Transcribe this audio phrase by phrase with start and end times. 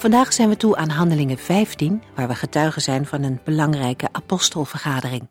[0.00, 5.30] Vandaag zijn we toe aan Handelingen 15, waar we getuigen zijn van een belangrijke apostelvergadering.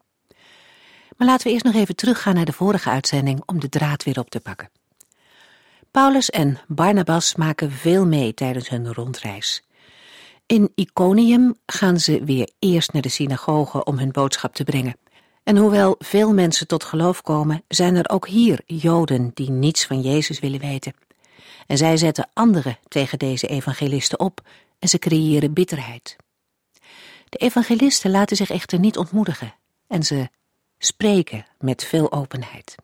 [1.18, 4.20] Maar laten we eerst nog even teruggaan naar de vorige uitzending om de draad weer
[4.20, 4.70] op te pakken.
[5.92, 9.64] Paulus en Barnabas maken veel mee tijdens hun rondreis.
[10.46, 14.96] In Iconium gaan ze weer eerst naar de synagoge om hun boodschap te brengen.
[15.44, 20.02] En hoewel veel mensen tot geloof komen, zijn er ook hier Joden die niets van
[20.02, 20.94] Jezus willen weten.
[21.70, 24.42] En zij zetten anderen tegen deze evangelisten op
[24.80, 26.16] en ze creëren bitterheid.
[27.30, 29.56] De evangelisten laten zich echter niet ontmoedigen
[29.88, 30.30] en ze
[30.78, 32.76] spreken met veel openheid.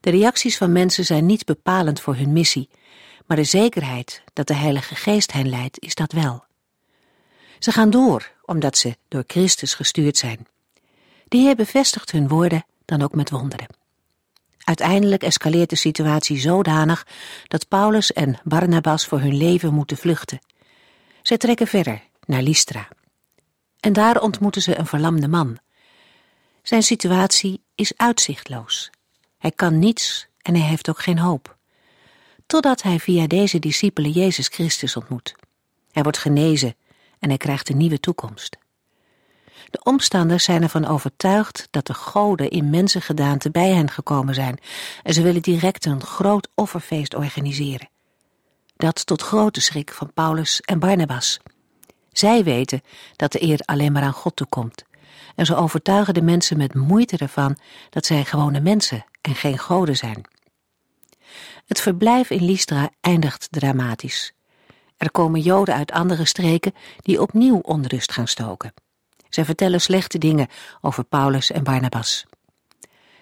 [0.00, 2.68] De reacties van mensen zijn niet bepalend voor hun missie,
[3.26, 6.44] maar de zekerheid dat de Heilige Geest hen leidt is dat wel.
[7.58, 10.46] Ze gaan door omdat ze door Christus gestuurd zijn.
[11.28, 13.77] De Heer bevestigt hun woorden dan ook met wonderen.
[14.68, 17.06] Uiteindelijk escaleert de situatie zodanig
[17.46, 20.38] dat Paulus en Barnabas voor hun leven moeten vluchten.
[21.22, 22.88] Zij trekken verder naar Lystra.
[23.80, 25.58] En daar ontmoeten ze een verlamde man.
[26.62, 28.90] Zijn situatie is uitzichtloos.
[29.38, 31.56] Hij kan niets en hij heeft ook geen hoop.
[32.46, 35.34] Totdat hij via deze discipelen Jezus Christus ontmoet.
[35.92, 36.76] Hij wordt genezen
[37.18, 38.58] en hij krijgt een nieuwe toekomst.
[39.70, 44.58] De omstanders zijn ervan overtuigd dat de goden in mensengedaante bij hen gekomen zijn
[45.02, 47.88] en ze willen direct een groot offerfeest organiseren.
[48.76, 51.38] Dat tot grote schrik van Paulus en Barnabas.
[52.12, 52.82] Zij weten
[53.16, 54.84] dat de eer alleen maar aan God toekomt
[55.34, 57.56] en ze overtuigen de mensen met moeite ervan
[57.90, 60.28] dat zij gewone mensen en geen goden zijn.
[61.66, 64.32] Het verblijf in Lystra eindigt dramatisch.
[64.96, 68.72] Er komen Joden uit andere streken die opnieuw onrust gaan stoken.
[69.28, 70.48] Zij vertellen slechte dingen
[70.80, 72.26] over Paulus en Barnabas.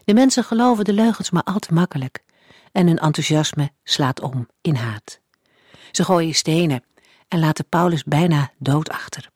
[0.05, 2.25] De mensen geloven de leugens maar al te makkelijk
[2.73, 5.21] en hun enthousiasme slaat om in haat.
[5.91, 6.85] Ze gooien stenen
[7.29, 9.31] en laten Paulus bijna dood achter.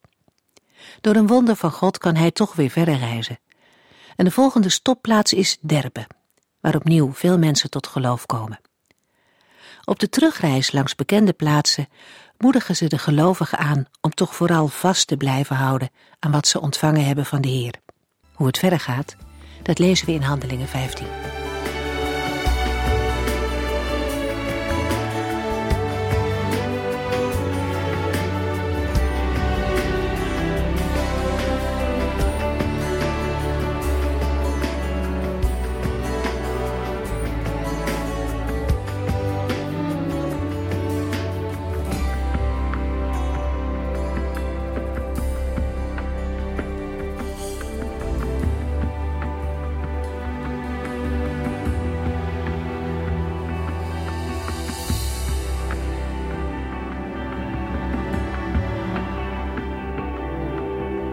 [1.01, 3.39] Door een wonder van God kan hij toch weer verder reizen.
[4.17, 6.07] En de volgende stopplaats is Derbe,
[6.61, 8.61] waar opnieuw veel mensen tot geloof komen.
[9.85, 11.89] Op de terugreis langs bekende plaatsen
[12.39, 16.61] moedigen ze de gelovigen aan om toch vooral vast te blijven houden aan wat ze
[16.61, 17.75] ontvangen hebben van de Heer.
[18.33, 19.17] Hoe het verder gaat,
[19.63, 21.40] dat lezen we in Handelingen 15.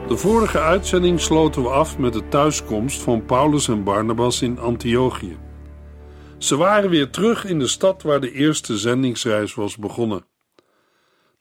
[0.07, 5.37] De vorige uitzending sloten we af met de thuiskomst van Paulus en Barnabas in Antiochië.
[6.37, 10.25] Ze waren weer terug in de stad waar de eerste zendingsreis was begonnen.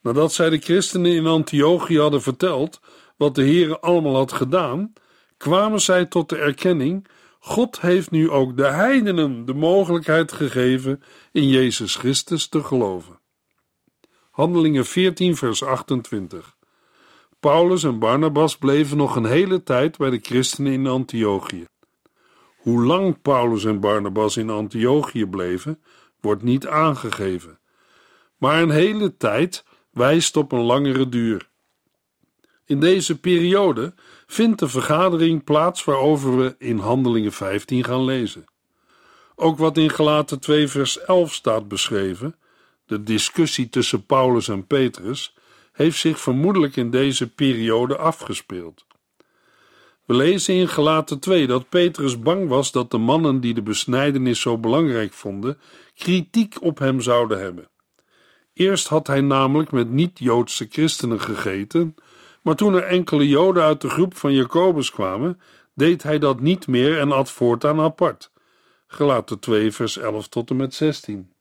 [0.03, 2.81] Nadat zij de christenen in Antiochië hadden verteld
[3.17, 4.93] wat de Heer allemaal had gedaan,
[5.37, 11.03] kwamen zij tot de erkenning: God heeft nu ook de heidenen de mogelijkheid gegeven
[11.33, 13.21] in Jezus Christus te geloven.
[14.31, 16.56] Handelingen 14, vers 28.
[17.47, 21.67] Paulus en Barnabas bleven nog een hele tijd bij de christenen in Antiochië.
[22.57, 25.83] Hoe lang Paulus en Barnabas in Antiochië bleven,
[26.21, 27.59] wordt niet aangegeven.
[28.37, 31.49] Maar een hele tijd wijst op een langere duur.
[32.65, 33.95] In deze periode
[34.27, 38.45] vindt de vergadering plaats waarover we in Handelingen 15 gaan lezen.
[39.35, 42.37] Ook wat in Galaten 2 vers 11 staat beschreven,
[42.87, 45.35] de discussie tussen Paulus en Petrus,
[45.77, 48.87] heeft zich vermoedelijk in deze periode afgespeeld.
[50.05, 54.41] We lezen in Gelaten 2 dat Petrus bang was dat de mannen die de besnijdenis
[54.41, 55.59] zo belangrijk vonden,
[55.95, 57.69] kritiek op hem zouden hebben.
[58.53, 61.95] Eerst had hij namelijk met niet-Joodse christenen gegeten,
[62.43, 65.41] maar toen er enkele Joden uit de groep van Jacobus kwamen,
[65.75, 68.31] deed hij dat niet meer en at voortaan apart.
[68.87, 71.33] Gelaten 2 vers 11 tot en met 16.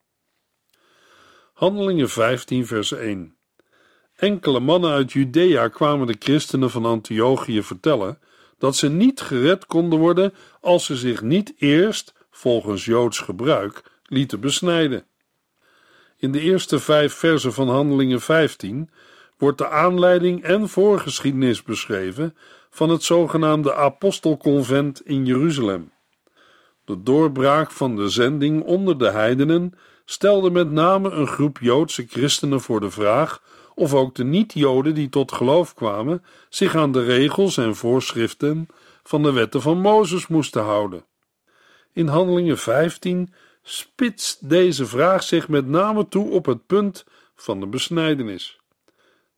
[1.54, 3.35] Handelingen 15 vers 1
[4.16, 8.20] Enkele mannen uit Judea kwamen de christenen van Antiochië vertellen
[8.58, 14.40] dat ze niet gered konden worden als ze zich niet eerst, volgens Joods gebruik, lieten
[14.40, 15.06] besnijden.
[16.18, 18.90] In de eerste vijf versen van Handelingen 15
[19.38, 22.36] wordt de aanleiding en voorgeschiedenis beschreven
[22.70, 25.92] van het zogenaamde apostelconvent in Jeruzalem.
[26.86, 29.74] De doorbraak van de zending onder de heidenen
[30.06, 33.42] stelde met name een groep Joodse christenen voor de vraag
[33.76, 38.68] of ook de niet-Joden die tot geloof kwamen zich aan de regels en voorschriften
[39.04, 41.06] van de wetten van Mozes moesten houden.
[41.94, 43.34] In Handelingen 15
[43.64, 47.06] spitst deze vraag zich met name toe op het punt
[47.36, 48.60] van de besnijdenis.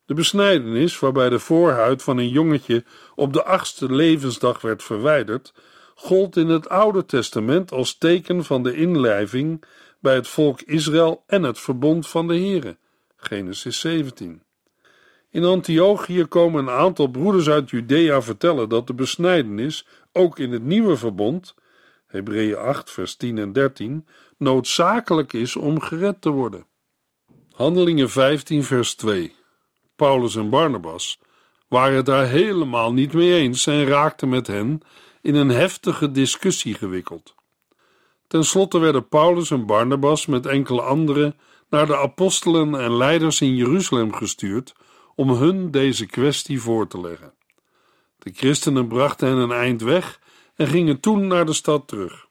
[0.05, 2.83] De besnijdenis, waarbij de voorhuid van een jongetje
[3.15, 5.53] op de achtste levensdag werd verwijderd,
[5.95, 9.63] gold in het Oude Testament als teken van de inlijving
[9.99, 12.77] bij het volk Israël en het verbond van de Here.
[13.17, 14.41] Genesis 17.
[15.29, 20.63] In Antiochië komen een aantal broeders uit Judea vertellen dat de besnijdenis ook in het
[20.63, 21.55] nieuwe verbond,
[22.07, 26.65] Hebreeën 8, vers 10 en 13, noodzakelijk is om gered te worden.
[27.51, 29.35] Handelingen 15, vers 2.
[29.95, 31.19] Paulus en Barnabas
[31.67, 34.81] waren het daar helemaal niet mee eens en raakten met hen
[35.21, 37.35] in een heftige discussie gewikkeld.
[38.27, 41.35] Ten slotte werden Paulus en Barnabas met enkele anderen
[41.69, 44.75] naar de apostelen en leiders in Jeruzalem gestuurd
[45.15, 47.33] om hun deze kwestie voor te leggen.
[48.17, 50.19] De christenen brachten hen een eind weg
[50.55, 52.27] en gingen toen naar de stad terug.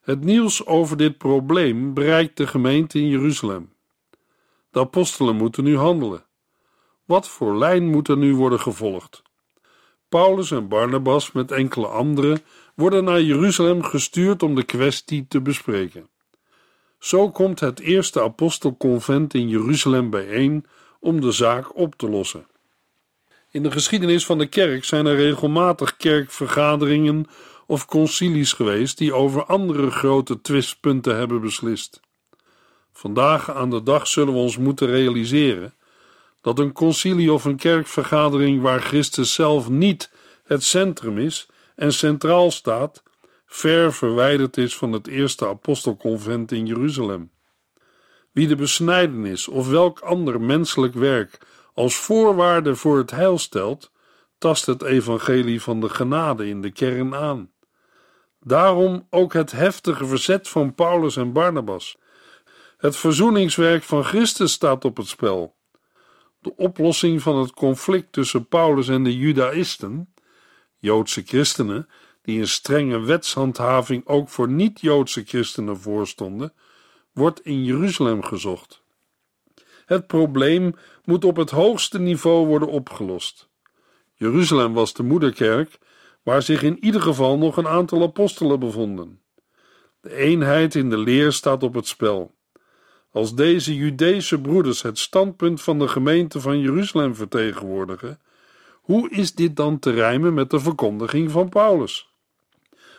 [0.00, 3.72] Het nieuws over dit probleem bereikt de gemeente in Jeruzalem.
[4.70, 6.24] De apostelen moeten nu handelen.
[7.04, 9.22] Wat voor lijn moet er nu worden gevolgd?
[10.08, 12.40] Paulus en Barnabas met enkele anderen
[12.74, 16.08] worden naar Jeruzalem gestuurd om de kwestie te bespreken.
[16.98, 20.66] Zo komt het eerste apostelconvent in Jeruzalem bijeen
[21.00, 22.46] om de zaak op te lossen.
[23.50, 27.26] In de geschiedenis van de kerk zijn er regelmatig kerkvergaderingen
[27.66, 32.00] of concilies geweest die over andere grote twistpunten hebben beslist.
[32.92, 35.74] Vandaag aan de dag zullen we ons moeten realiseren
[36.40, 40.10] dat een concilie of een kerkvergadering waar Christus zelf niet
[40.44, 43.02] het centrum is en centraal staat,
[43.46, 47.30] ver verwijderd is van het eerste apostelconvent in Jeruzalem.
[48.32, 51.38] Wie de besnijdenis of welk ander menselijk werk
[51.74, 53.90] als voorwaarde voor het heil stelt,
[54.38, 57.50] tast het evangelie van de genade in de kern aan.
[58.40, 61.96] Daarom ook het heftige verzet van Paulus en Barnabas.
[62.76, 65.56] Het verzoeningswerk van Christus staat op het spel.
[66.38, 70.14] De oplossing van het conflict tussen Paulus en de Judaïsten,
[70.78, 71.88] Joodse christenen,
[72.26, 76.52] die een strenge wetshandhaving ook voor niet-Joodse christenen voorstonden,
[77.12, 78.82] wordt in Jeruzalem gezocht.
[79.84, 80.74] Het probleem
[81.04, 83.48] moet op het hoogste niveau worden opgelost.
[84.14, 85.78] Jeruzalem was de moederkerk,
[86.22, 89.20] waar zich in ieder geval nog een aantal apostelen bevonden.
[90.00, 92.34] De eenheid in de leer staat op het spel.
[93.10, 98.20] Als deze Judese broeders het standpunt van de gemeente van Jeruzalem vertegenwoordigen,
[98.72, 102.14] hoe is dit dan te rijmen met de verkondiging van Paulus?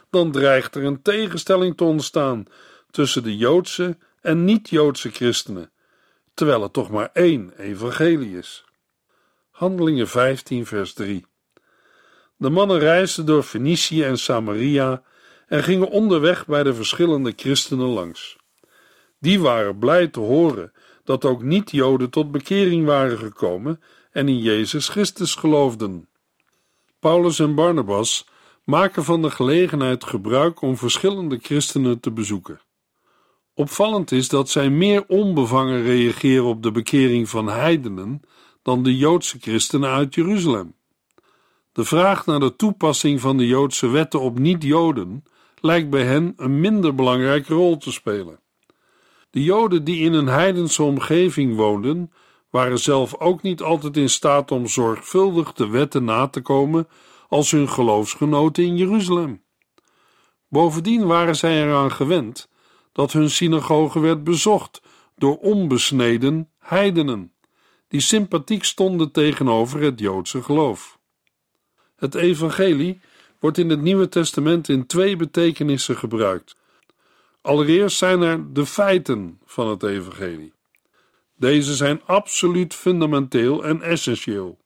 [0.10, 2.46] Dan dreigt er een tegenstelling te ontstaan
[2.92, 5.72] tussen de Joodse en niet-Joodse christenen,
[6.34, 8.66] terwijl het toch maar één evangelie is.
[9.52, 11.26] Handelingen 15, vers 3.
[12.38, 15.04] De mannen reisden door Fenicië en Samaria
[15.48, 18.38] en gingen onderweg bij de verschillende christenen langs.
[19.20, 20.72] Die waren blij te horen
[21.04, 26.10] dat ook niet-Joden tot bekering waren gekomen en in Jezus Christus geloofden.
[27.00, 28.28] Paulus en Barnabas
[28.70, 32.62] maken van de gelegenheid gebruik om verschillende christenen te bezoeken.
[33.54, 38.22] Opvallend is dat zij meer onbevangen reageren op de bekering van heidenen
[38.62, 40.76] dan de Joodse christenen uit Jeruzalem.
[41.72, 45.24] De vraag naar de toepassing van de Joodse wetten op niet-Joden
[45.56, 48.40] lijkt bij hen een minder belangrijke rol te spelen.
[49.30, 52.12] De Joden die in een heidense omgeving woonden,
[52.50, 56.88] waren zelf ook niet altijd in staat om zorgvuldig de wetten na te komen
[57.28, 59.44] als hun geloofsgenoten in Jeruzalem.
[60.48, 62.50] Bovendien waren zij eraan gewend
[62.92, 64.82] dat hun synagoge werd bezocht
[65.16, 67.34] door onbesneden heidenen,
[67.88, 71.00] die sympathiek stonden tegenover het Joodse geloof.
[71.96, 73.00] Het evangelie
[73.40, 76.56] wordt in het Nieuwe Testament in twee betekenissen gebruikt.
[77.42, 80.54] Allereerst zijn er de feiten van het evangelie.
[81.36, 84.58] Deze zijn absoluut fundamenteel en essentieel.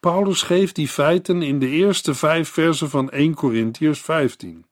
[0.00, 4.66] Paulus geeft die feiten in de eerste vijf versen van 1 Corinthiërs 15.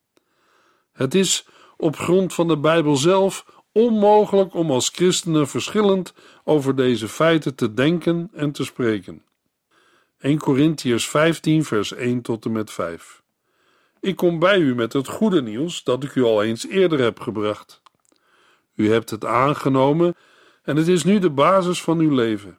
[0.92, 6.14] Het is op grond van de Bijbel zelf onmogelijk om als christenen verschillend
[6.45, 9.23] over deze feiten te denken en te spreken.
[10.18, 13.23] 1 Corinthiërs 15, vers 1 tot en met 5.
[14.00, 17.21] Ik kom bij u met het goede nieuws dat ik u al eens eerder heb
[17.21, 17.83] gebracht.
[18.75, 20.14] U hebt het aangenomen
[20.62, 22.59] en het is nu de basis van uw leven.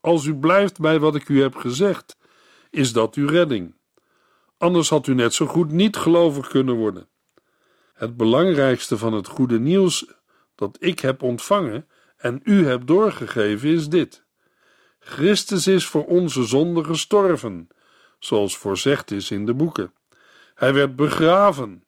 [0.00, 2.16] Als u blijft bij wat ik u heb gezegd,
[2.70, 3.74] is dat uw redding.
[4.58, 7.08] Anders had u net zo goed niet gelovig kunnen worden.
[7.94, 10.06] Het belangrijkste van het goede nieuws
[10.54, 14.24] dat ik heb ontvangen en u heb doorgegeven is dit:
[14.98, 17.68] Christus is voor onze zonde gestorven,
[18.18, 19.94] zoals voorzegd is in de boeken.
[20.54, 21.84] Hij werd begraven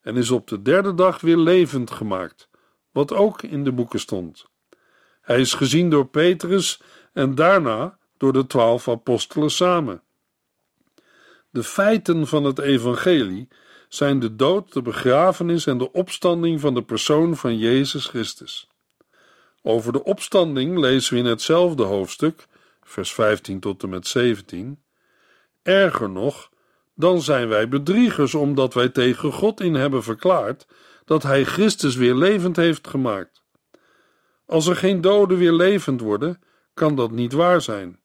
[0.00, 2.48] en is op de derde dag weer levend gemaakt,
[2.90, 4.46] wat ook in de boeken stond.
[5.20, 6.80] Hij is gezien door Petrus
[7.16, 10.02] en daarna door de twaalf apostelen samen.
[11.50, 13.48] De feiten van het evangelie
[13.88, 18.68] zijn de dood, de begrafenis en de opstanding van de persoon van Jezus Christus.
[19.62, 22.46] Over de opstanding lezen we in hetzelfde hoofdstuk,
[22.82, 24.82] vers 15 tot en met 17.
[25.62, 26.50] Erger nog,
[26.94, 30.66] dan zijn wij bedriegers omdat wij tegen God in hebben verklaard
[31.04, 33.42] dat Hij Christus weer levend heeft gemaakt.
[34.46, 36.40] Als er geen doden weer levend worden,
[36.76, 38.00] kan dat niet waar zijn.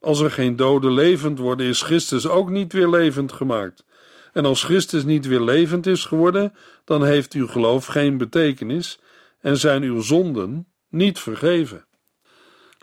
[0.00, 3.84] Als er geen doden levend worden, is Christus ook niet weer levend gemaakt.
[4.32, 6.52] En als Christus niet weer levend is geworden,
[6.84, 8.98] dan heeft uw geloof geen betekenis
[9.40, 11.86] en zijn uw zonden niet vergeven.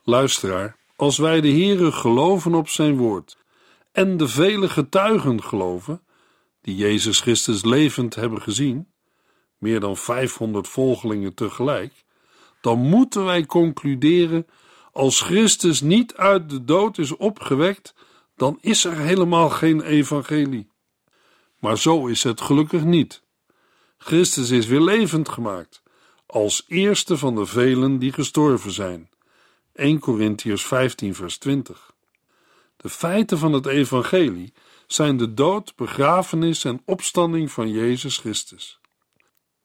[0.04, 3.38] Luisteraar, als wij de Heere geloven op zijn woord
[3.92, 6.02] en de vele getuigen geloven,
[6.62, 8.88] die Jezus Christus levend hebben gezien,
[9.58, 11.94] meer dan 500 volgelingen tegelijk,
[12.62, 14.48] dan moeten wij concluderen:
[14.92, 17.94] als Christus niet uit de dood is opgewekt,
[18.36, 20.70] dan is er helemaal geen evangelie.
[21.60, 23.24] Maar zo is het gelukkig niet.
[23.98, 25.82] Christus is weer levend gemaakt,
[26.26, 29.10] als eerste van de velen die gestorven zijn.
[29.74, 31.92] 1 Corinthians 15, vers 20.
[32.78, 34.54] De feiten van het evangelie
[34.88, 38.80] zijn de dood, begrafenis en opstanding van Jezus Christus.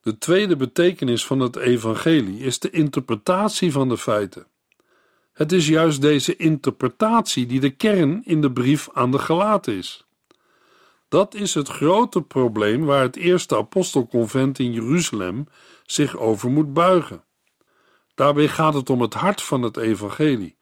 [0.00, 4.46] De tweede betekenis van het evangelie is de interpretatie van de feiten.
[5.36, 10.06] Het is juist deze interpretatie die de kern in de brief aan de Galaten is.
[11.08, 15.46] Dat is het grote probleem waar het eerste apostelconvent in Jeruzalem
[15.84, 17.24] zich over moet buigen.
[18.14, 20.56] Daarbij gaat het om het hart van het evangelie.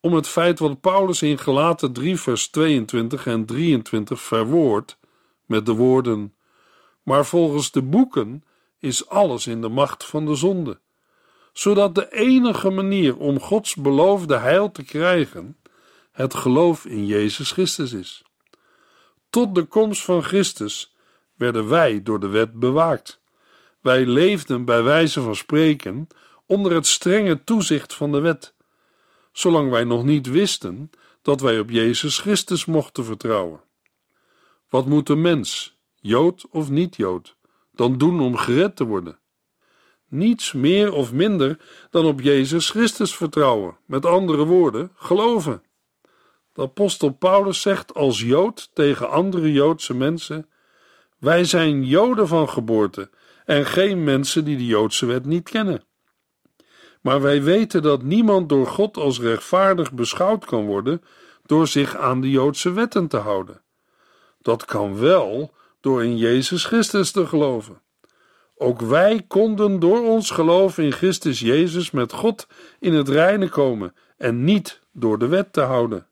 [0.00, 4.98] Om het feit wat Paulus in Galaten 3 vers 22 en 23 verwoordt
[5.46, 6.34] met de woorden:
[7.02, 8.44] Maar volgens de boeken
[8.78, 10.80] is alles in de macht van de zonde,
[11.52, 15.56] zodat de enige manier om Gods beloofde heil te krijgen
[16.12, 18.22] het geloof in Jezus Christus is.
[19.30, 20.96] Tot de komst van Christus
[21.36, 23.20] werden wij door de wet bewaakt.
[23.80, 26.08] Wij leefden bij wijze van spreken
[26.46, 28.54] onder het strenge toezicht van de wet,
[29.32, 30.90] zolang wij nog niet wisten
[31.22, 33.60] dat wij op Jezus Christus mochten vertrouwen.
[34.68, 37.36] Wat moet een mens, Jood of niet-Jood,
[37.72, 39.18] dan doen om gered te worden?
[40.12, 41.58] Niets meer of minder
[41.90, 45.62] dan op Jezus Christus vertrouwen, met andere woorden, geloven.
[46.52, 50.48] De apostel Paulus zegt als Jood tegen andere Joodse mensen:
[51.18, 53.10] Wij zijn Joden van geboorte
[53.44, 55.84] en geen mensen die de Joodse wet niet kennen.
[57.00, 61.02] Maar wij weten dat niemand door God als rechtvaardig beschouwd kan worden
[61.46, 63.62] door zich aan de Joodse wetten te houden.
[64.40, 67.81] Dat kan wel door in Jezus Christus te geloven.
[68.62, 72.46] Ook wij konden door ons geloof in Christus Jezus met God
[72.78, 76.06] in het reine komen en niet door de wet te houden.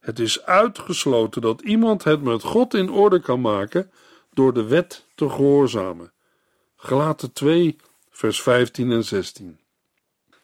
[0.00, 3.90] Het is uitgesloten dat iemand het met God in orde kan maken
[4.32, 6.12] door de wet te gehoorzamen.
[6.76, 7.76] Gelaten 2,
[8.10, 9.58] vers 15 en 16.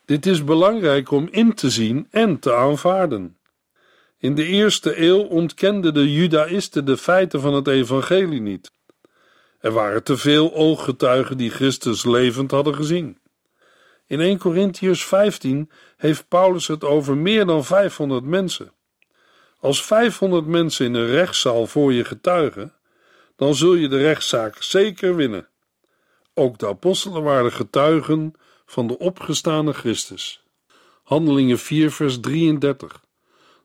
[0.04, 3.38] Dit is belangrijk om in te zien en te aanvaarden.
[4.18, 8.76] In de eerste eeuw ontkenden de Judaïsten de feiten van het evangelie niet.
[9.58, 13.18] Er waren te veel ooggetuigen die Christus levend hadden gezien.
[14.06, 18.72] In 1 Corinthians 15 heeft Paulus het over meer dan 500 mensen.
[19.60, 22.72] Als 500 mensen in een rechtszaal voor je getuigen,
[23.36, 25.48] dan zul je de rechtszaak zeker winnen.
[26.34, 28.34] Ook de apostelen waren getuigen
[28.66, 30.42] van de opgestane Christus.
[31.02, 33.04] Handelingen 4, vers 33.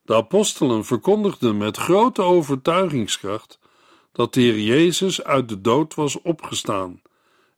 [0.06, 3.60] De apostelen verkondigden met grote overtuigingskracht
[4.14, 7.02] dat de Heer Jezus uit de dood was opgestaan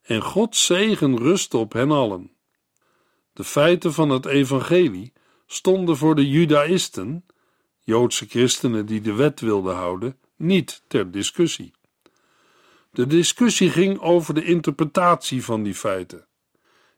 [0.01, 2.31] en Gods zegen rustte op hen allen.
[3.33, 5.13] De feiten van het evangelie
[5.45, 7.25] stonden voor de Judaïsten
[7.85, 11.73] Joodse christenen die de wet wilden houden, niet ter discussie.
[12.91, 16.27] De discussie ging over de interpretatie van die feiten.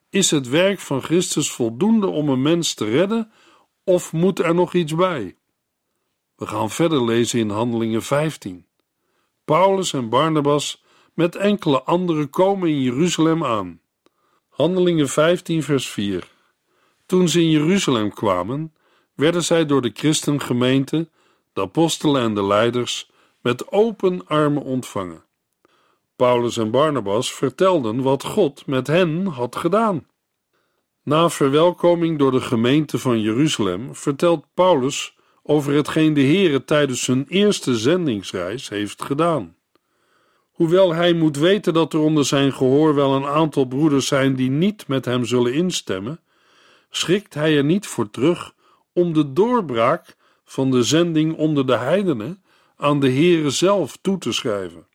[0.10, 3.32] Is het werk van Christus voldoende om een mens te redden,
[3.84, 5.36] of moet er nog iets bij?
[6.36, 8.67] We gaan verder lezen in Handelingen 15.
[9.48, 13.82] Paulus en Barnabas met enkele anderen komen in Jeruzalem aan.
[14.50, 16.32] Handelingen 15, vers 4.
[17.06, 18.74] Toen ze in Jeruzalem kwamen,
[19.16, 21.10] werden zij door de christengemeente,
[21.54, 23.10] de apostelen en de leiders
[23.42, 25.24] met open armen ontvangen.
[26.16, 30.08] Paulus en Barnabas vertelden wat God met hen had gedaan.
[31.04, 35.17] Na verwelkoming door de gemeente van Jeruzalem vertelt Paulus
[35.50, 39.56] over hetgeen de Heere tijdens hun eerste zendingsreis heeft gedaan.
[40.52, 44.50] Hoewel hij moet weten dat er onder zijn gehoor wel een aantal broeders zijn die
[44.50, 46.20] niet met hem zullen instemmen,
[46.90, 48.54] schrikt hij er niet voor terug
[48.94, 52.44] om de doorbraak van de zending onder de heidenen
[52.78, 54.88] aan de Heere zelf toe te schrijven.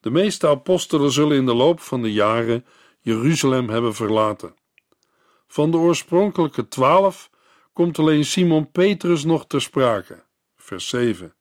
[0.00, 2.64] De meeste apostelen zullen in de loop van de jaren
[3.00, 4.54] Jeruzalem hebben verlaten.
[5.46, 7.30] Van de oorspronkelijke twaalf
[7.78, 10.22] komt alleen Simon Petrus nog ter sprake,
[10.56, 11.34] vers 7,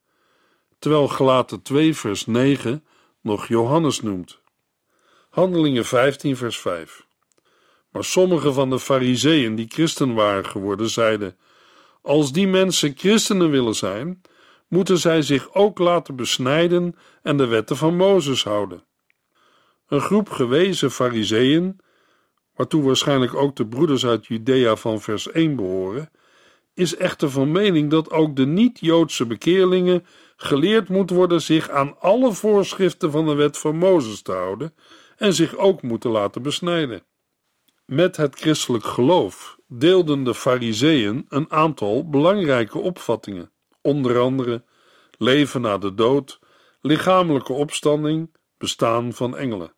[0.79, 2.85] terwijl Gelaten 2, vers 9
[3.21, 4.41] nog Johannes noemt.
[5.29, 7.05] Handelingen 15, vers 5.
[7.91, 11.37] Maar sommige van de fariseeën die christen waren geworden, zeiden:
[12.01, 14.21] Als die mensen christenen willen zijn,
[14.67, 18.83] moeten zij zich ook laten besnijden en de wetten van Mozes houden.
[19.87, 21.79] Een groep gewezen fariseeën,
[22.55, 26.09] waartoe waarschijnlijk ook de broeders uit Judea van vers 1 behoren,
[26.77, 30.05] is echter van mening dat ook de niet-Joodse bekeerlingen
[30.35, 34.73] geleerd moet worden zich aan alle voorschriften van de wet van Mozes te houden
[35.15, 37.03] en zich ook moeten laten besnijden.
[37.85, 44.63] Met het christelijk geloof deelden de Fariseeën een aantal belangrijke opvattingen, onder andere
[45.17, 46.39] leven na de dood,
[46.81, 49.73] lichamelijke opstanding, bestaan van engelen.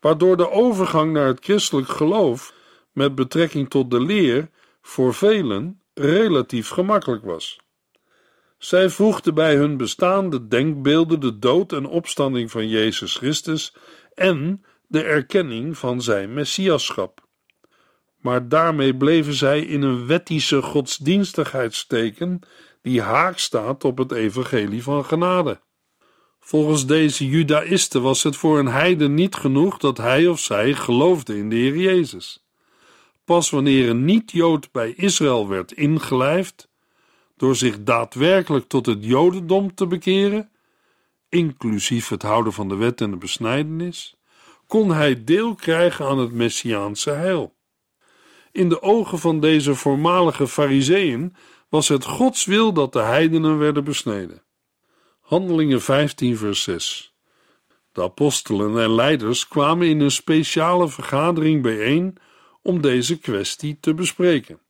[0.00, 2.54] Waardoor de overgang naar het christelijk geloof
[2.92, 4.50] met betrekking tot de leer
[4.80, 7.58] voor velen relatief gemakkelijk was.
[8.58, 13.74] Zij voegden bij hun bestaande denkbeelden de dood en opstanding van Jezus Christus
[14.14, 17.26] en de erkenning van zijn messiaschap.
[18.20, 22.40] Maar daarmee bleven zij in een wettische godsdienstigheid steken
[22.82, 25.60] die haak staat op het evangelie van genade.
[26.40, 31.36] Volgens deze judaïsten was het voor een heiden niet genoeg dat hij of zij geloofde
[31.36, 32.47] in de Heer Jezus.
[33.28, 36.68] Pas wanneer een niet-Jood bij Israël werd ingelijfd,
[37.36, 40.50] door zich daadwerkelijk tot het Jodendom te bekeren,
[41.28, 44.16] inclusief het houden van de wet en de besnijdenis,
[44.66, 47.54] kon hij deel krijgen aan het Messiaanse heil.
[48.52, 51.34] In de ogen van deze voormalige Fariseeën
[51.68, 54.42] was het Gods wil dat de heidenen werden besneden.
[55.20, 57.14] Handelingen 15, vers 6.
[57.92, 62.18] De apostelen en leiders kwamen in een speciale vergadering bijeen
[62.68, 64.60] om deze kwestie te bespreken.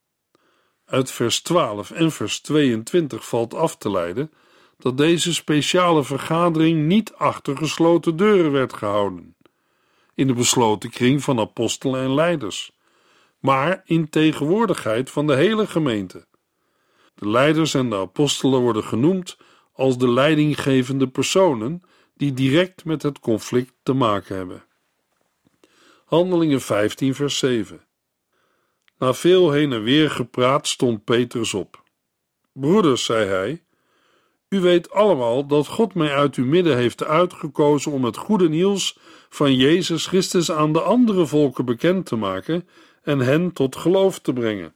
[0.85, 4.31] Uit vers 12 en vers 22 valt af te leiden
[4.77, 9.35] dat deze speciale vergadering niet achter gesloten deuren werd gehouden,
[10.15, 12.71] in de besloten kring van apostelen en leiders,
[13.39, 16.25] maar in tegenwoordigheid van de hele gemeente.
[17.15, 19.37] De leiders en de apostelen worden genoemd
[19.73, 21.81] als de leidinggevende personen
[22.17, 24.63] die direct met het conflict te maken hebben.
[26.05, 27.87] Handelingen 15, vers 7.
[28.99, 31.83] Na veel heen en weer gepraat stond Petrus op.
[32.53, 33.63] Broeders, zei hij,
[34.49, 38.97] u weet allemaal dat God mij uit uw midden heeft uitgekozen om het goede nieuws
[39.29, 42.67] van Jezus Christus aan de andere volken bekend te maken
[43.03, 44.73] en hen tot geloof te brengen.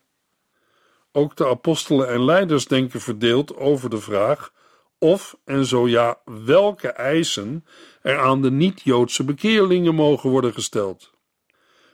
[1.12, 4.54] Ook de apostelen en leiders denken verdeeld over de vraag
[5.00, 7.66] of en zo ja, welke eisen
[8.02, 11.13] er aan de niet-Joodse bekeerlingen mogen worden gesteld.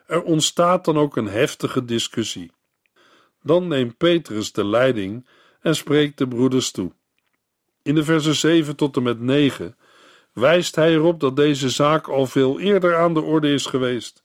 [0.09, 2.51] Er ontstaat dan ook een heftige discussie.
[3.43, 5.27] Dan neemt Petrus de leiding
[5.61, 6.91] en spreekt de broeders toe.
[7.81, 9.77] In de versen 7 tot en met 9
[10.33, 14.23] wijst hij erop dat deze zaak al veel eerder aan de orde is geweest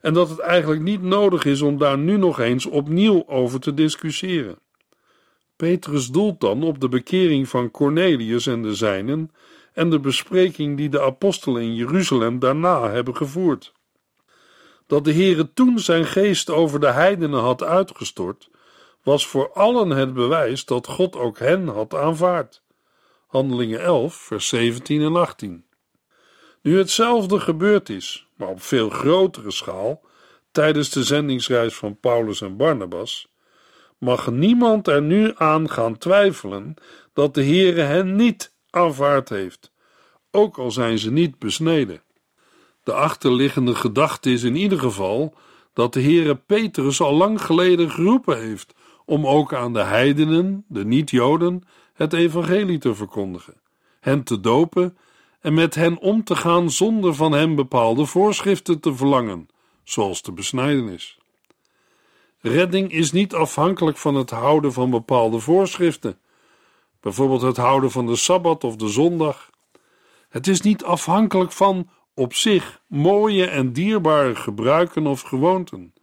[0.00, 3.74] en dat het eigenlijk niet nodig is om daar nu nog eens opnieuw over te
[3.74, 4.58] discussiëren.
[5.56, 9.30] Petrus doelt dan op de bekering van Cornelius en de zijnen
[9.72, 13.72] en de bespreking die de apostelen in Jeruzalem daarna hebben gevoerd.
[14.86, 18.50] Dat de Heere toen zijn geest over de heidenen had uitgestort,
[19.02, 22.62] was voor allen het bewijs dat God ook hen had aanvaard.
[23.26, 25.64] Handelingen 11, vers 17 en 18.
[26.62, 30.02] Nu hetzelfde gebeurd is, maar op veel grotere schaal,
[30.50, 33.28] tijdens de zendingsreis van Paulus en Barnabas,
[33.98, 36.74] mag niemand er nu aan gaan twijfelen
[37.12, 39.72] dat de Heere hen niet aanvaard heeft,
[40.30, 42.02] ook al zijn ze niet besneden.
[42.82, 45.34] De achterliggende gedachte is in ieder geval
[45.72, 50.84] dat de Heere Petrus al lang geleden geroepen heeft om ook aan de heidenen, de
[50.84, 51.62] niet-Joden,
[51.94, 53.60] het evangelie te verkondigen,
[54.00, 54.96] hen te dopen
[55.40, 59.48] en met hen om te gaan zonder van hen bepaalde voorschriften te verlangen,
[59.84, 61.18] zoals de besnijdenis.
[62.40, 66.18] Redding is niet afhankelijk van het houden van bepaalde voorschriften,
[67.00, 69.50] bijvoorbeeld het houden van de sabbat of de zondag.
[70.28, 75.94] Het is niet afhankelijk van op zich mooie en dierbare gebruiken of gewoonten.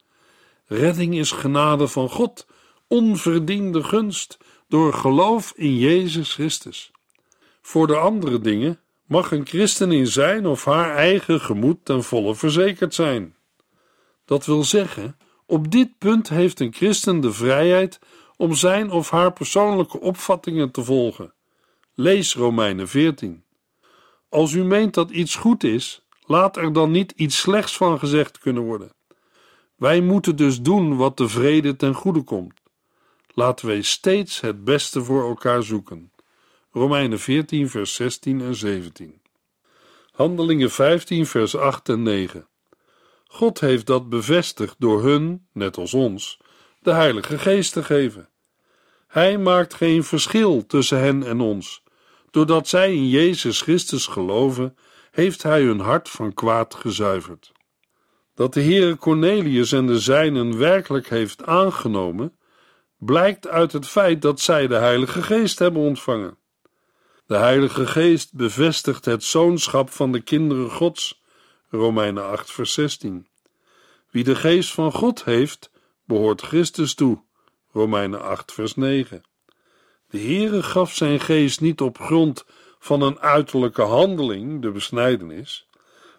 [0.65, 2.47] Redding is genade van God,
[2.87, 6.91] onverdiende gunst door geloof in Jezus Christus.
[7.61, 12.35] Voor de andere dingen mag een christen in zijn of haar eigen gemoed ten volle
[12.35, 13.35] verzekerd zijn.
[14.25, 17.99] Dat wil zeggen, op dit punt heeft een christen de vrijheid
[18.37, 21.33] om zijn of haar persoonlijke opvattingen te volgen.
[21.93, 23.43] Lees Romeinen 14.
[24.29, 28.37] Als u meent dat iets goed is, laat er dan niet iets slechts van gezegd
[28.37, 28.91] kunnen worden.
[29.75, 32.53] Wij moeten dus doen wat de vrede ten goede komt.
[33.33, 36.11] Laten wij steeds het beste voor elkaar zoeken.
[36.71, 39.21] Romeinen 14, vers 16 en 17.
[40.11, 42.47] Handelingen 15, vers 8 en 9.
[43.25, 46.39] God heeft dat bevestigd door hun, net als ons,
[46.79, 48.29] de Heilige Geest te geven.
[49.07, 51.83] Hij maakt geen verschil tussen hen en ons.
[52.31, 54.77] Doordat zij in Jezus Christus geloven,
[55.11, 57.51] heeft hij hun hart van kwaad gezuiverd.
[58.35, 62.37] Dat de Heere Cornelius en de zijnen werkelijk heeft aangenomen,
[62.97, 66.37] blijkt uit het feit dat zij de Heilige Geest hebben ontvangen.
[67.25, 71.21] De Heilige Geest bevestigt het zoonschap van de kinderen Gods.
[71.69, 73.27] Romeinen 8, vers 16.
[74.09, 75.71] Wie de Geest van God heeft,
[76.05, 77.23] behoort Christus toe.
[77.71, 79.21] Romeinen 8, vers 9.
[80.09, 82.45] De Heere gaf zijn geest niet op grond
[82.79, 85.67] van een uiterlijke handeling, de besnijdenis,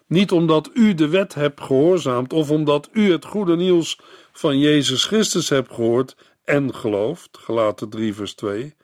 [0.07, 3.99] niet omdat u de wet hebt gehoorzaamd of omdat u het goede nieuws
[4.31, 8.75] van Jezus Christus hebt gehoord en gelooft, gelaten 3 vers 2,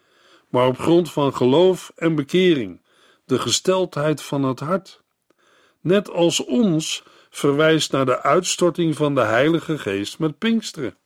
[0.49, 2.81] maar op grond van geloof en bekering,
[3.25, 5.01] de gesteldheid van het hart.
[5.81, 10.97] Net als ons verwijst naar de uitstorting van de Heilige Geest met Pinksteren.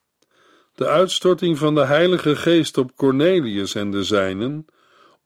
[0.76, 4.66] De uitstorting van de Heilige Geest op Cornelius en de zijnen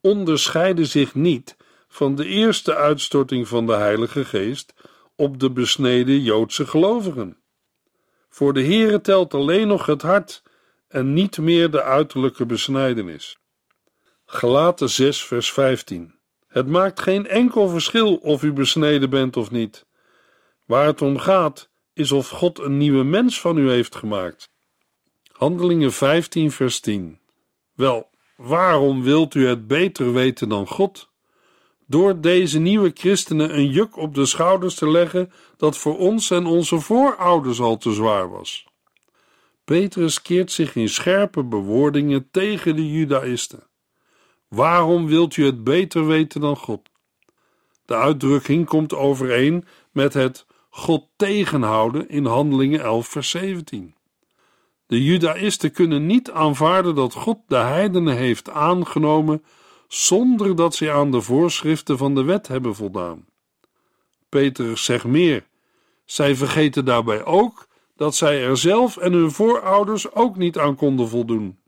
[0.02, 1.56] onderscheidde zich niet
[1.88, 4.74] van de eerste uitstorting van de Heilige Geest
[5.16, 7.38] op de besneden Joodse gelovigen.
[8.30, 10.44] Voor de Heere telt alleen nog het hart
[10.88, 13.38] en niet meer de uiterlijke besnijdenis.
[14.26, 19.86] Gelaten 6 vers 15 Het maakt geen enkel verschil of u besneden bent of niet.
[20.66, 24.50] Waar het om gaat is of God een nieuwe mens van u heeft gemaakt.
[25.36, 27.20] Handelingen 15 vers 10
[27.74, 31.10] Wel, waarom wilt u het beter weten dan God?
[31.88, 36.46] Door deze nieuwe christenen een juk op de schouders te leggen dat voor ons en
[36.46, 38.68] onze voorouders al te zwaar was.
[39.66, 43.64] Petrus keert zich in scherpe bewoordingen tegen de Judaïsten.
[44.48, 46.90] Waarom wilt u het beter weten dan God?
[47.86, 53.95] De uitdrukking komt overeen met het God tegenhouden in Handelingen 11, vers 17.
[54.88, 59.44] De Judaïsten kunnen niet aanvaarden dat God de heidenen heeft aangenomen
[59.88, 63.26] zonder dat zij aan de voorschriften van de wet hebben voldaan.
[64.30, 65.48] Petrus zegt meer:
[66.06, 71.08] zij vergeten daarbij ook dat zij er zelf en hun voorouders ook niet aan konden
[71.08, 71.60] voldoen.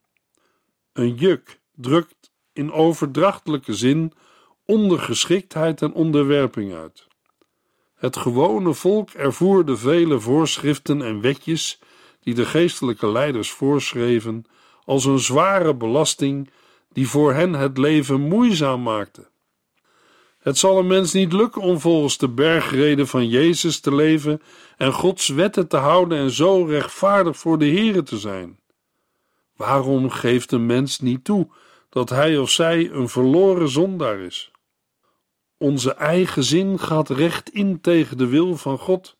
[0.93, 4.13] Een juk drukt in overdrachtelijke zin
[4.65, 7.07] ondergeschiktheid en onderwerping uit.
[7.95, 11.79] Het gewone volk ervoer de vele voorschriften en wetjes
[12.27, 14.45] die de geestelijke leiders voorschreven
[14.85, 16.49] als een zware belasting
[16.93, 19.27] die voor hen het leven moeizaam maakte.
[20.37, 24.41] Het zal een mens niet lukken om volgens de bergreden van Jezus te leven
[24.77, 28.59] en Gods wetten te houden en zo rechtvaardig voor de Here te zijn.
[29.55, 31.47] Waarom geeft een mens niet toe
[31.89, 34.51] dat hij of zij een verloren zondaar is?
[35.57, 39.17] Onze eigen zin gaat recht in tegen de wil van God.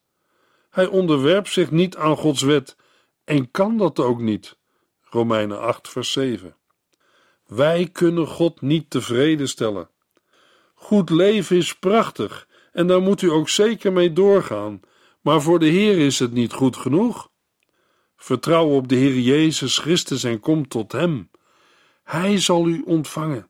[0.70, 2.76] Hij onderwerpt zich niet aan Gods wet
[3.28, 4.58] en kan dat ook niet.
[5.02, 6.56] Romeinen 8, vers 7.
[7.46, 9.90] Wij kunnen God niet tevreden stellen.
[10.74, 14.80] Goed leven is prachtig en daar moet u ook zeker mee doorgaan,
[15.22, 17.30] maar voor de Heer is het niet goed genoeg.
[18.16, 21.32] Vertrouw op de Heer Jezus Christus en kom tot Hem.
[22.04, 23.50] Hij zal u ontvangen.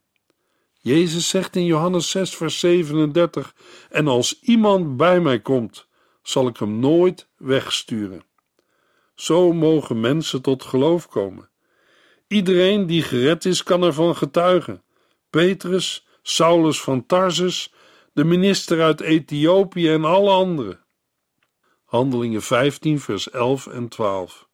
[0.80, 3.56] Jezus zegt in Johannes 6, vers 37:
[3.90, 5.88] En als iemand bij mij komt,
[6.22, 8.27] zal ik hem nooit wegsturen.
[9.18, 11.50] Zo mogen mensen tot geloof komen.
[12.28, 14.84] Iedereen die gered is, kan ervan getuigen.
[15.30, 17.74] Petrus, Saulus van Tarsus,
[18.14, 20.80] de minister uit Ethiopië en alle anderen.
[21.86, 24.48] Handelingen 15, vers 11 en 12.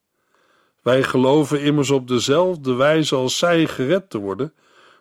[0.82, 4.54] Wij geloven immers op dezelfde wijze als zij gered te worden,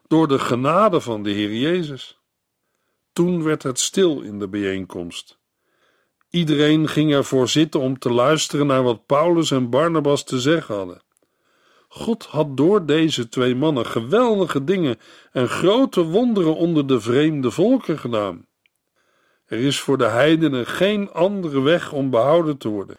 [0.06, 2.18] door de genade van de Heer Jezus.
[3.12, 5.40] Toen werd het stil in de bijeenkomst.
[6.32, 11.02] Iedereen ging ervoor zitten om te luisteren naar wat Paulus en Barnabas te zeggen hadden.
[11.88, 14.98] God had door deze twee mannen geweldige dingen
[15.32, 18.46] en grote wonderen onder de vreemde volken gedaan.
[19.46, 22.96] Er is voor de heidenen geen andere weg om behouden te worden.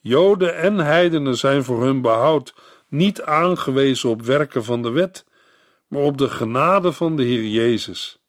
[0.00, 2.54] Joden en heidenen zijn voor hun behoud
[2.88, 5.24] niet aangewezen op werken van de wet,
[5.86, 8.22] maar op de genade van de Heer Jezus.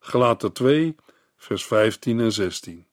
[0.00, 0.96] Gelaten 2,
[1.36, 2.86] vers 15 en 16.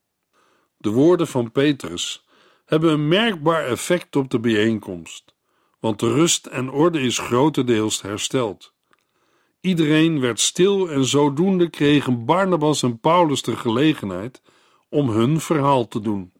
[0.82, 2.26] De woorden van Petrus
[2.66, 5.34] hebben een merkbaar effect op de bijeenkomst,
[5.80, 8.74] want de rust en orde is grotendeels hersteld.
[9.60, 14.42] Iedereen werd stil en zodoende kregen Barnabas en Paulus de gelegenheid
[14.90, 16.32] om hun verhaal te doen.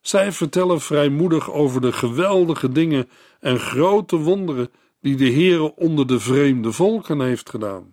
[0.00, 3.08] Zij vertellen vrijmoedig over de geweldige dingen
[3.40, 4.70] en grote wonderen
[5.00, 7.92] die de Heere onder de vreemde volken heeft gedaan.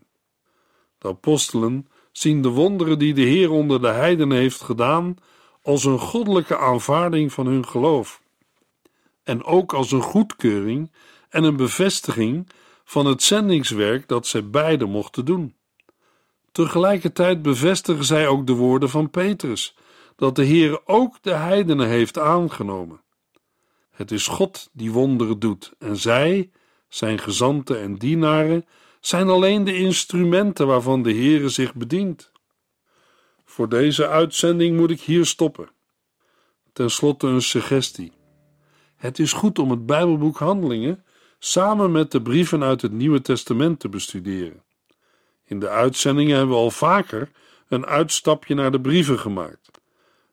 [0.97, 5.15] De apostelen zien de wonderen die de Heer onder de heidenen heeft gedaan
[5.61, 8.21] als een goddelijke aanvaarding van hun geloof
[9.23, 10.91] en ook als een goedkeuring
[11.29, 12.49] en een bevestiging
[12.83, 15.55] van het zendingswerk dat zij beiden mochten doen.
[16.51, 19.75] Tegelijkertijd bevestigen zij ook de woorden van Petrus,
[20.15, 23.01] dat de Heer ook de heidenen heeft aangenomen.
[23.91, 26.49] Het is God die wonderen doet en zij,
[26.87, 28.65] zijn gezanten en dienaren,
[29.01, 32.31] zijn alleen de instrumenten waarvan de Heere zich bedient.
[33.45, 35.69] Voor deze uitzending moet ik hier stoppen.
[36.73, 38.11] Ten slotte een suggestie.
[38.95, 41.05] Het is goed om het Bijbelboek Handelingen
[41.39, 44.63] samen met de brieven uit het Nieuwe Testament te bestuderen.
[45.45, 47.31] In de uitzendingen hebben we al vaker
[47.67, 49.71] een uitstapje naar de brieven gemaakt.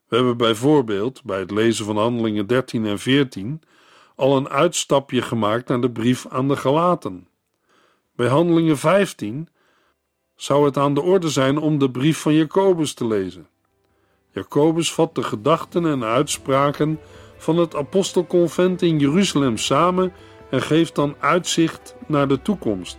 [0.09, 3.63] We hebben bijvoorbeeld bij het lezen van Handelingen 13 en 14
[4.17, 7.29] al een uitstapje gemaakt naar de brief aan de Galaten.
[8.19, 9.49] Bij Handelingen 15
[10.37, 13.49] zou het aan de orde zijn om de brief van Jacobus te lezen.
[14.33, 17.01] Jacobus vat de gedachten en uitspraken
[17.37, 20.13] van het apostelconvent in Jeruzalem samen
[20.51, 22.99] en geeft dan uitzicht naar de toekomst.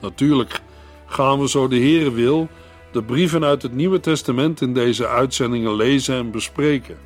[0.00, 0.60] Natuurlijk
[1.06, 2.48] gaan we zo de Heere wil
[2.92, 6.98] de brieven uit het Nieuwe Testament in deze uitzendingen lezen en bespreken.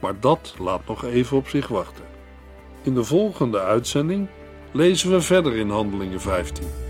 [0.00, 2.04] Maar dat laat nog even op zich wachten.
[2.82, 4.28] In de volgende uitzending
[4.72, 6.89] lezen we verder in Handelingen 15.